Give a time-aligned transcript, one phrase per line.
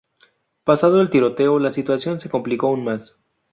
[0.63, 3.19] Pasado el tiroteo, la situación se complicó aún más.